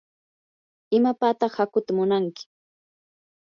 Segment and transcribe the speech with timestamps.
[0.97, 2.43] ¿imapataq hakuuta munanki?